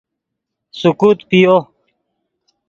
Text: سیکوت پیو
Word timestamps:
سیکوت 0.79 1.19
پیو 1.29 1.55